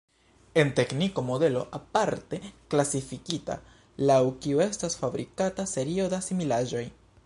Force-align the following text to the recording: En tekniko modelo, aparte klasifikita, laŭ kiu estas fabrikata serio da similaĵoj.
En 0.61 0.69
tekniko 0.77 1.23
modelo, 1.27 1.61
aparte 1.79 2.39
klasifikita, 2.73 3.59
laŭ 4.13 4.19
kiu 4.47 4.67
estas 4.69 5.01
fabrikata 5.05 5.71
serio 5.77 6.13
da 6.17 6.27
similaĵoj. 6.31 6.87